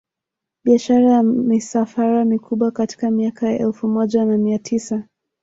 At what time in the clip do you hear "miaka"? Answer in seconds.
3.11-3.49